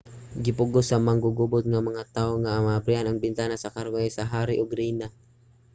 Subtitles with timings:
[0.45, 4.75] gipugos sa manggugubot nga mga tawo nga maabrihan ang bintana sa karwahe sa hari ug
[4.79, 5.07] rayna